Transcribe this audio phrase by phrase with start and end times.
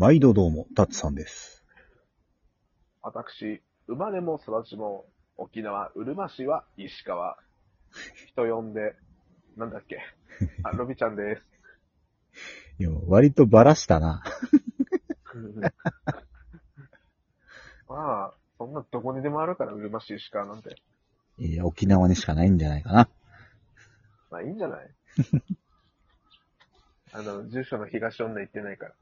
[0.00, 1.62] 毎度どうも、タッツさんです。
[3.02, 5.04] 私、生まれも育ちも
[5.36, 7.36] 沖縄うるま市は石川。
[8.28, 8.96] 人呼んで、
[9.58, 10.00] なんだっけ。
[10.64, 11.42] あ、ロビちゃんです。
[12.78, 14.22] いや、割とバラしたな。
[17.86, 20.76] まあ、そんなどこにでもあるから、うるま市石川なんて。
[21.36, 23.10] いや、沖縄にしかないんじゃないかな。
[24.30, 24.90] まあいいんじゃない？
[27.12, 28.94] あの、住所の東女行ってないから。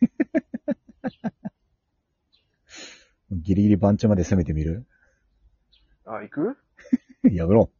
[3.30, 4.86] ギリギリ番地まで攻めてみる？
[6.04, 6.56] あ、行く？
[7.30, 7.70] やめろ。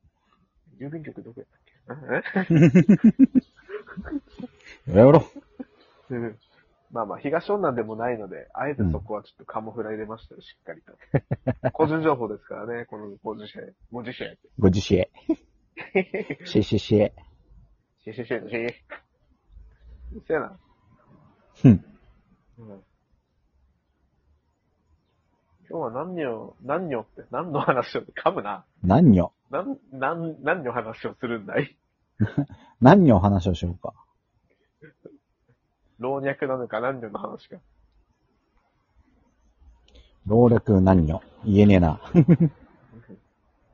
[0.79, 1.47] 郵便局どこや
[1.95, 2.55] ったっけ？
[4.87, 4.89] え？
[4.99, 5.25] やめろ。
[6.11, 6.39] うん
[6.91, 10.95] まあまあ、東女でもないので、あえてそこはちょっとカモフラ入れましたよ、しっかりと。
[11.73, 14.39] 個人情報ですからね、このご自身、ご自身。
[14.59, 15.07] ご自身。
[16.47, 16.79] ししし。
[16.79, 18.75] シェシェシェシェ。
[20.27, 20.59] せやな。
[21.57, 21.85] ふん。
[22.59, 22.67] うん。
[25.71, 28.65] 今日は何を、何をって、何の話をって噛むな。
[28.83, 29.33] 何よ。
[29.51, 31.77] 何、何、何の話をするんだい？
[32.81, 33.95] 何よ話をしようか？
[35.99, 37.57] 老若なのか何の話か。
[40.27, 41.23] 老若何よ。
[41.45, 42.01] 言えねえな。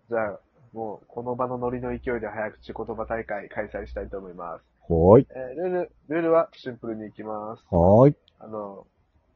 [0.09, 0.41] じゃあ、
[0.73, 4.65] もう、この場のノリの勢いで早口言葉大会開催したいと思います。
[4.81, 5.27] ほーい。
[5.31, 7.65] えールール、ルールはシンプルにいきます。
[7.67, 8.17] ほーい。
[8.45, 8.87] あの、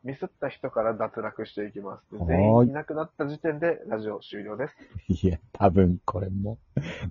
[0.04, 2.26] ミスった人から脱落していきます。
[2.26, 5.24] 全員いなくなった時点でラジオ終了です。
[5.26, 6.58] いや、多分これも、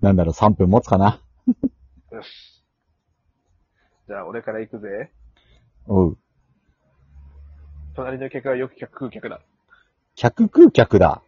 [0.02, 1.20] なんだろう、3分持つかな。
[2.12, 2.64] よし。
[4.08, 5.12] じゃあ、俺から行くぜ。
[5.88, 6.18] おう。
[7.96, 9.42] 隣の客はよく客空客だ。
[10.14, 11.24] 客空客だ。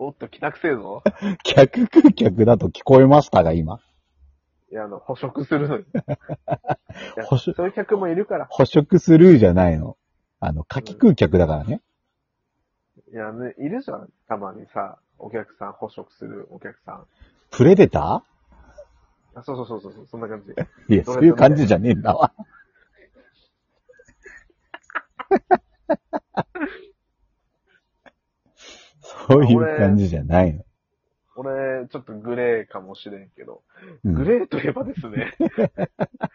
[0.00, 1.04] おっと、来なくせえぞ。
[1.44, 3.78] 客空客だと聞こえましたが、今。
[4.72, 5.84] いや、あの、捕食するのに。
[7.28, 8.46] 捕食そういう客もいるから。
[8.46, 9.98] 捕食スルーじゃないの。
[10.40, 11.82] あの、書き空客だからね。
[13.12, 14.08] いや、ね、いるじゃん。
[14.28, 17.06] たまにさ、お客さん捕食するお客さん。
[17.50, 18.24] プレデタ
[19.34, 20.52] あ、そうそうそうそう、そんな感じ。
[20.52, 22.32] ーいや、そういう感じじゃねえんだわ。
[29.28, 30.61] そういう感じじゃないの。
[31.92, 33.62] 俺、ちょっとグレーかもしれんけど、
[34.04, 35.36] うんグレーといえばですね。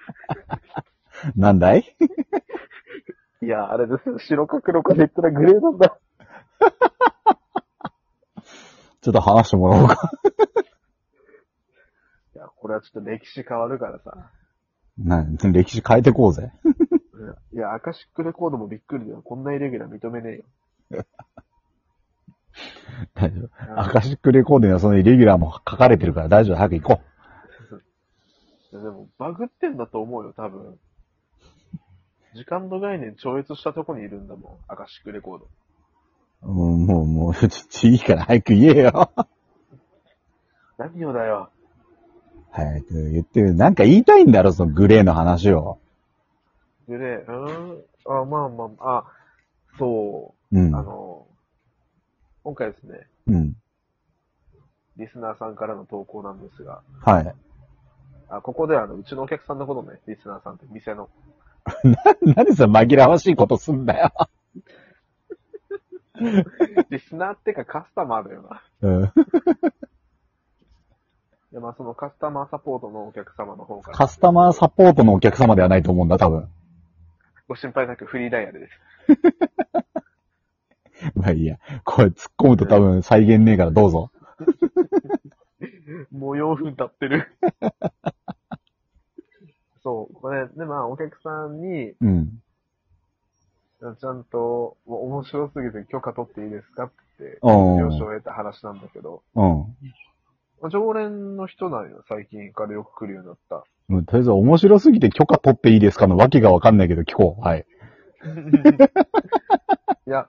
[1.36, 1.96] なんだい？
[3.42, 4.20] いや、あれですよ。
[4.20, 5.98] 白か黒かで言ったらグレーなんだ。
[9.02, 10.12] ちょっと話してもらおうか。
[12.36, 14.32] いや、これはちょっと歴史変わるからさ。
[14.98, 16.52] な歴史変えてこうぜ。
[17.54, 19.22] いや、アカシックレコードもびっくりだよ。
[19.22, 20.42] こんなイレギュラー認めね
[20.92, 21.06] えよ。
[23.14, 23.80] 大丈夫。
[23.80, 26.58] アカシックレコードにはそのイレギュラーも書かれてるから大丈夫。
[26.58, 27.02] 早く行こ
[28.72, 30.78] いやでも、バグってんだと思うよ、多分。
[32.36, 35.48] 時間の概念超越したとこにいるんだもん、アカシックレコード。
[36.44, 36.52] う。
[36.52, 39.12] もう、もう、もう、ちょ、ちいいから早く言えよ。
[40.78, 41.50] 何をだよ。
[42.52, 43.54] 早く言ってよ。
[43.54, 45.80] なんか言いたいんだろ、そのグレーの話を。
[46.88, 48.22] グレー、うーん？
[48.22, 49.06] あ、まあまあ、あ、
[49.80, 50.84] そうう、んあ。
[50.84, 51.27] の、
[52.48, 53.58] 今回ですね、うん。
[54.96, 57.36] リスナーさんからの投稿なんですが、はい。
[58.30, 61.10] あ、ここではあの、うちのお客さんのことね、リスナーさんって店の。
[62.24, 64.14] なんでその紛らわしいことすんだよ。
[66.90, 68.64] リスナーってかカスタマーだよな。
[68.80, 69.12] うん。
[71.52, 76.48] で、まあそのカスタマーサポートのお客様の方から、カスタマーサポートのお客様ではないと思うんだ、多分。
[77.50, 78.74] ご心配なくフリーダイヤルです。
[81.28, 81.58] まあいいや。
[81.84, 84.12] これ突っ込むと多分再現ねえからどうぞ。
[86.12, 87.28] もう4分経ってる。
[89.84, 92.42] そう、これ、で、まあ、お客さんに、うん。
[93.80, 99.60] ちゃんと、もう面白すぎて許可取っていいですかって、うん了承を得た話なんだけど、うん。
[100.62, 103.64] まあ常連の人なんよ、最近からよく来るようになった。
[103.88, 107.42] もうとりあえず面白すぎて許可取っていいですかのわけがわかんないけど聞こう。
[107.42, 107.66] はい。
[110.08, 110.28] いや、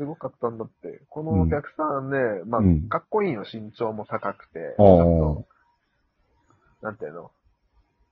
[0.00, 1.02] すごかったんだって。
[1.10, 2.16] このお客さんね、
[2.46, 5.44] まあ、うんかっこいいよ、身長も高くて、ちおょーっ
[6.80, 7.30] と、なんていうの、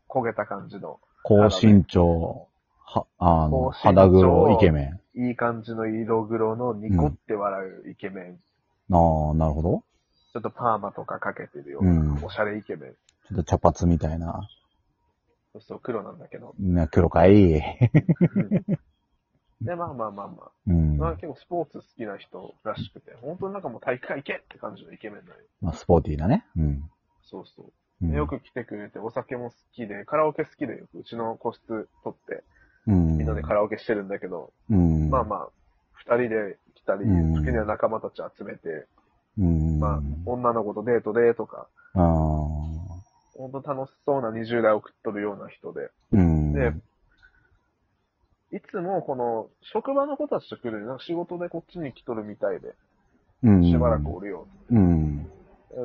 [0.06, 2.49] 焦げた感じの、高身長、
[2.85, 5.29] は、あの、肌黒イケメン。
[5.29, 8.38] いい感じの色黒のニコって笑うイケメン。
[8.94, 9.82] ああ、なるほど。
[10.35, 12.93] ちょっとパーマとかかけてるよううんな、おしゃれイケメン。
[12.93, 14.46] ちょっと茶髪みたいな。
[15.55, 16.55] そうそう、黒なんだけど。
[16.58, 17.62] ね、黒かい。
[19.60, 20.50] で、まあまあまあまあ。
[20.66, 20.96] うん。
[20.99, 25.37] まあ結構スポーツ好きな人らしくて、本当になんかもう大会行けって感じのイケメンだよ。
[25.60, 26.46] まあ、スポーティーなね。
[26.56, 26.82] うん。
[27.22, 27.66] そうそう。
[27.66, 32.44] うんよく来てくれて、お酒も好きで、カラオケ好きでよくうちの個室取って
[32.87, 33.19] うん。
[33.19, 35.10] みんなでカラオケしてるんだけど、うん。
[35.10, 35.49] まあまあ、
[35.94, 38.87] 二人で来たり、うん時には仲間たち集めて、
[39.37, 39.81] うん。
[39.81, 42.04] まあ、女の子とデートでとか、ああ。
[43.38, 46.52] ほんと楽しそうな20代を送っとるような人で、うん。
[46.52, 46.72] で
[48.52, 52.74] いつもこの、職場の子たちと来る、なんか仕事でこっちに来とるみたいで、
[53.42, 54.46] うん、しばらくおるよ。
[54.70, 55.24] うん。
[55.24, 55.30] で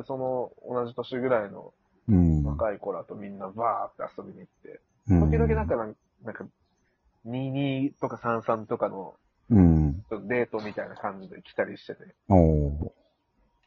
[0.06, 1.72] その、同じ年ぐらいの
[2.08, 2.44] うん。
[2.44, 6.46] 若い子らとみんなバーって遊びに行って、うん時々なんかなん、なんか、
[7.26, 9.14] 22とか33とかの
[9.50, 12.04] デートみたいな感じで来たりしてて。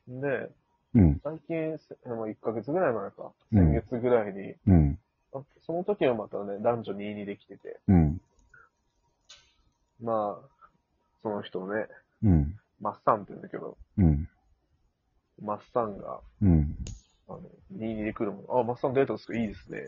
[0.08, 0.50] で、
[0.96, 1.22] うん。
[1.24, 5.00] 最近、せもう1ヶ月ぐらい前か、うん先月ぐらいに、うん。
[5.34, 8.22] あその時はまたね、男女22で来てて、うん。
[10.02, 10.48] まあ、
[11.24, 11.88] その人ね、
[12.24, 12.56] うん。
[12.80, 14.30] マッサンって言うんだけど、うん。
[15.42, 16.76] マッサンが、うん。
[17.28, 17.42] あの、
[17.78, 19.38] 22で来るもん、あ、マッサンデートですか？
[19.38, 19.82] いいですね。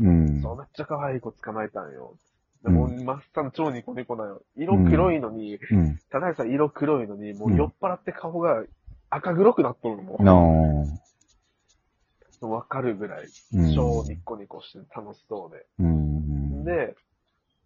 [0.00, 0.42] うん。
[0.42, 2.16] そう、めっちゃ可愛い子捕まえたんよ。
[2.62, 4.42] でうんも、マッサン超ニコニコなよ。
[4.56, 5.98] 色黒いのに、うん。
[6.10, 8.64] ただでさん色黒いのに、もううん酔っ払って顔が
[9.10, 10.36] 赤黒くなっとるのもなあ。
[12.46, 15.66] わかるぐらい、うん超ニコニコして楽しそうで。
[15.78, 16.64] うん。
[16.64, 16.94] で、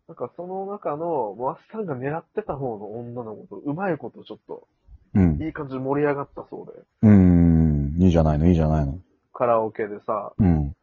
[0.09, 4.67] なんかその中の、マッサンが狙ってた方の女の子と、うまいことちょっと、
[5.15, 5.43] うん。
[5.43, 7.95] いい感じに盛り上がったそうで、うん。
[7.99, 8.99] いいじゃないの、いいじゃないの。
[9.35, 10.75] カラオケでさ、うん。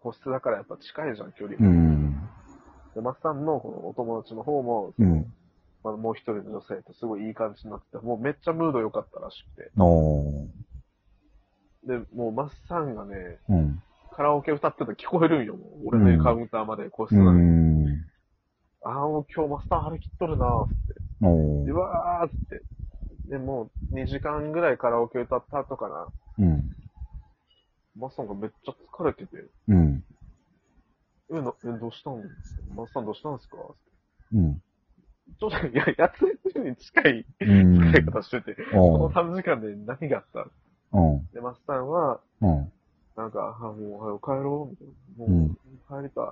[0.00, 1.58] 個室だからやっぱ近いじゃん、距離。
[1.58, 2.12] うん。
[2.94, 5.26] で、マッサンのこのお友達の方も、うん。
[5.82, 9.72] まあ、もう一人の女性とすごいいい感じになってて、もうめっちゃムード良かったらしくて。
[9.76, 10.46] おー。
[11.84, 13.82] で、もうマッサンがね、うん。
[14.12, 15.88] カラオケ歌ってたら聞こえるんよ、もう。
[15.88, 17.46] 俺のうんカウンターまで個室うなのに。
[17.92, 18.11] ん。
[18.84, 20.74] ああ、もう今日マッサン張り切っとるなーって。
[21.22, 21.72] おー。
[21.72, 22.62] うわーって。
[23.28, 26.08] で、もう2時間ぐらいカラオケ歌った後かな。
[26.38, 26.70] うん。
[27.96, 30.04] マッサンがめっちゃ疲れてて、うん。
[31.30, 32.22] え、な、え、どうしたん
[32.74, 33.58] マッサンどうしたんですか？
[34.34, 34.62] うん。
[35.38, 36.22] ちょっと、いや、やつ
[36.58, 37.90] に近いうん。
[37.92, 39.12] 使い方してて、このおー。
[39.14, 40.98] 3時間で何があった？
[40.98, 41.26] うん。
[41.32, 42.72] で、マッサンは、うん。
[43.16, 44.92] なんか、あ、もう、早く帰ろう、みたいな。
[45.26, 45.56] うんもう、
[45.88, 46.24] 帰りたい。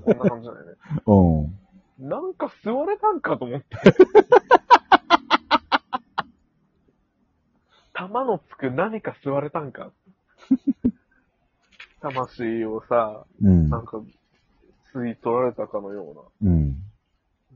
[0.00, 0.74] こんな感じだよね。
[1.06, 2.08] うん。
[2.08, 3.76] なんか吸われたんかと思って。
[7.94, 9.92] 玉のつく何か吸われたんか。
[12.00, 13.70] 魂をさ、うん。
[13.70, 13.98] なんか、
[14.92, 16.84] 吸い取られたかのようん。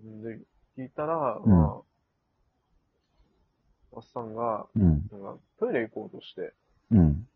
[0.05, 0.29] うな。
[0.31, 0.41] で、
[0.77, 1.83] 聞いたら、うんまあ、
[3.93, 4.83] マッサンが、うん。
[4.83, 6.55] なんか、トイレ行こうとして、
[6.93, 7.29] うん。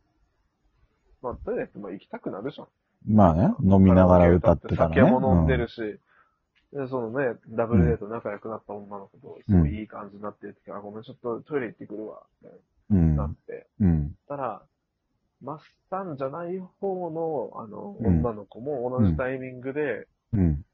[1.21, 2.69] まあ、トイレってまあ行きたくなるじゃん。
[3.07, 4.97] まあね、飲みながら歌ってたらね。
[4.97, 5.81] 酒も飲んでるし、
[6.73, 12.59] で、そのね、ダブルデート仲良くなった女の子と、すごいいい感じになってる時、あ、ごめん、ちょっとトイレ行ってくるわ、みたい
[12.91, 13.17] うん。
[13.17, 13.67] ななって。
[13.81, 14.15] うん。
[14.27, 14.63] たら、
[15.43, 15.59] マッ
[15.91, 20.65] サンじゃない方の、あの、うん女の子も同じタイミングで、うん。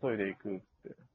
[0.00, 0.64] トイレ行くって。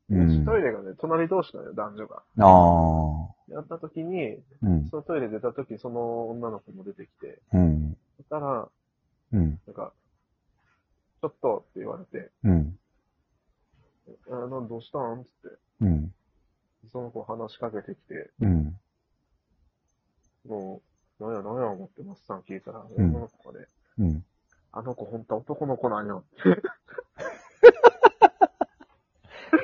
[0.09, 0.45] うん。
[0.45, 2.23] トイレがね、隣同士なのよ、男女が。
[2.39, 3.53] ああ。
[3.53, 4.89] やった時に、うん。
[4.89, 7.97] そのトイレ出た時、その女の子も出てきて、うん。
[8.17, 8.67] そしたら、
[9.31, 9.59] うん。
[9.67, 9.93] なんか、
[11.21, 12.77] ちょっとって言われて、うん。
[14.29, 15.23] あの、どうしたん？
[15.23, 16.13] つって、うん。
[16.91, 18.75] その子話しかけてきて、うん。
[20.47, 20.81] も
[21.19, 23.65] う、なんやなんや思ってマッサン聞いたら、うん女の子がね、
[23.99, 24.23] うん。
[24.71, 26.23] あの子本当は男の子なんよ。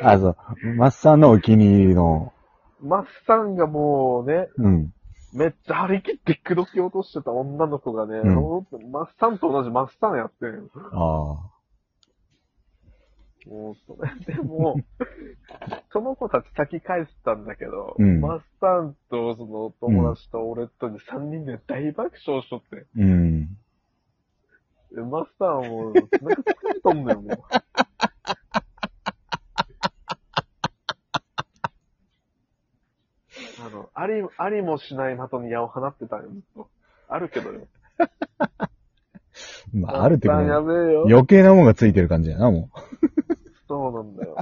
[0.02, 0.36] あ、そう。
[0.76, 2.34] マッサンのお気に入りの、
[2.82, 4.94] マッサンがもうね、うん。
[5.36, 10.70] めっちゃ張り切って口説き落としてた女の子がね、うんマッサンと同じマッサンやってんよ。
[10.94, 11.52] あ
[13.48, 14.78] もうそれでも、
[15.92, 22.82] その子たち先返したんだけど、うんマッサンとその友達と俺とで3人で大爆笑しとって、あ。
[22.96, 23.48] うん。
[24.96, 27.38] でマッサンはもう、なんか疲れとんのよ、もう。
[33.66, 36.70] あの、あり、ありもしない的に矢を放ってたんよ、ずっと。
[37.08, 37.68] あるけどよ。
[39.74, 40.50] まあ、あるってことべえ
[40.94, 41.06] よ。
[41.10, 42.70] 余計なもんがついてる感じやな、も
[43.68, 44.36] そうなんだよ。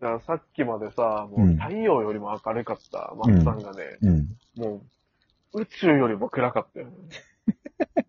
[0.00, 4.08] だからさっきまでさ、もう太陽よりも明るかったマッサンがね、う。
[4.08, 4.28] うん。
[4.56, 4.82] も
[5.52, 6.92] う宇宙よりも暗かったよね。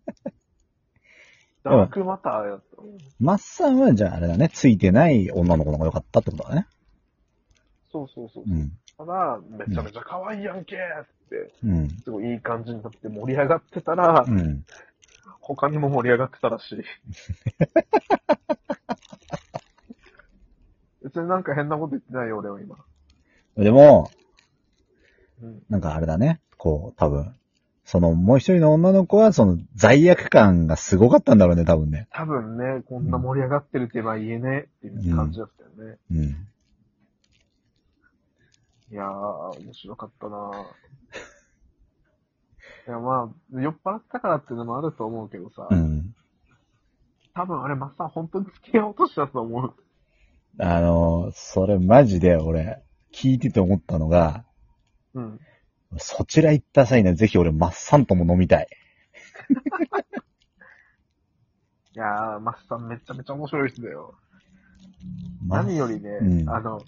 [1.62, 2.82] ダークマターやった。
[3.18, 6.66] マッサンはじゃああれだね、ついてない女の子の方が良かったってことだね。
[7.92, 8.44] そうそうそう。
[8.46, 8.72] うん。
[8.96, 11.88] ただ、めちゃめちゃ可愛いやんけーって、うん。
[12.04, 14.64] すごいいい感じになって盛り上がってたら、うん。
[15.40, 16.84] 他にも盛り上がってたらしい。
[21.02, 22.76] 別になんか変なこと言ってないよ、俺は今。
[23.56, 24.10] でも、
[25.42, 25.62] うん。
[25.68, 27.34] なんかあれだね、こう、多分、
[27.84, 32.06] その、もう一人の女の子は、その、罪悪感がすごかったんだろうね、多分ね。
[32.12, 35.96] 多分ね、こんな盛り上がってるって言えば言えねえっていう感じだったよね。
[36.12, 36.39] うん。
[38.90, 40.64] いやー、面白かったなぁ。
[42.88, 46.14] いや、まあ、酔っ払ったからっていうのもあると思うけどさ、うん。
[47.34, 49.74] 多分あれ、マッサン本当に付き合おうとしたと思う。
[50.58, 52.82] あの、それマジで俺、
[53.12, 54.44] 聞いてて思ったのが、
[55.14, 55.40] うん。
[55.98, 58.66] そちら行った際にはぜひ俺、マッサンとも飲みたい。
[61.94, 64.14] いやー、マッサンめちゃめちゃ面白い人だよ。
[65.46, 66.82] 何よりね、うんあの、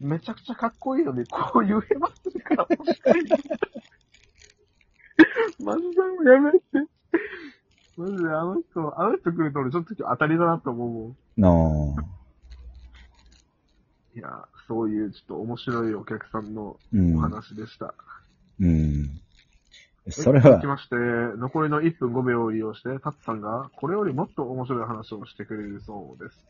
[0.00, 2.68] めちゃくちゃかっこいいのに、こういうへまってるから。
[5.58, 5.82] マジ
[6.24, 6.58] でやめて。
[7.96, 11.16] マジであの人、あの人来ると俺ちょっと当たりだなと思うもん。
[11.40, 11.96] の、
[14.14, 14.28] いや、
[14.68, 17.20] そういうちょっと面白いお客さんのうんお。
[17.20, 17.94] 話でした。
[18.60, 19.20] うん。
[20.10, 20.96] それは続き、まして、
[21.38, 26.46] 残りの1分5秒を利用して、タツさんがこれよりもっと面白い話をしてくれるそうです。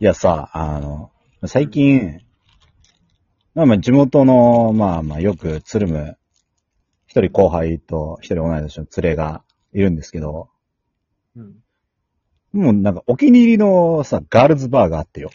[0.00, 1.10] いやさ、あの、
[1.46, 2.20] 最近、
[3.54, 6.16] まあまあ地元の、まあまあよくつるむ、
[7.06, 10.48] 一人後輩と一人同い年の連れがいるんですけど、
[11.36, 11.56] うん。
[12.52, 15.30] もうなんかお気に入りのさ、ガールズバーがあってよ。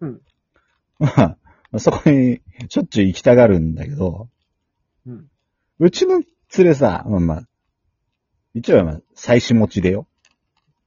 [0.00, 0.20] うん。
[0.98, 1.36] ま
[1.72, 4.28] あ、そこにしょっちゅう行きたがるんだけど、
[5.06, 5.30] うん。
[5.78, 6.22] うちの
[6.56, 7.48] 連れさ、まあまあ、
[8.54, 10.08] 一応はまあ、妻子持ちでよ。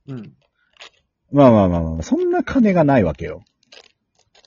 [0.08, 0.36] うん。
[1.32, 3.44] まあまあまあまあ、そんな金がないわけよ。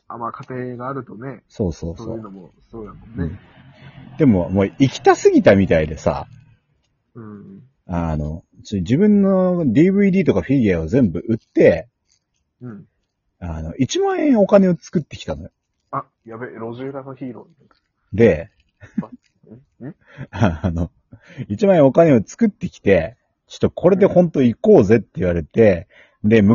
[0.09, 2.17] あ、まあ家庭があるとね、そうそうそそうう。
[2.17, 3.39] いうのもそうやもんうんね。
[4.19, 6.27] でも、もう行きたすぎたみたいでさ、
[7.15, 7.63] うん。
[7.87, 11.89] あの、ち自分の DVD とかフィギュアを全部売って、
[12.61, 12.87] うん。
[13.39, 15.51] あの、1万円お金を作ってきたのよ。
[15.91, 17.49] あ、やべ、路地裏のヒーロ
[18.13, 19.85] で、ー。
[19.85, 19.95] んん
[20.31, 20.91] あの、
[21.49, 25.87] 1万円お金を作ってきて、ちょっとこれで本当行こうぜって言われて、
[26.25, 26.55] で、迎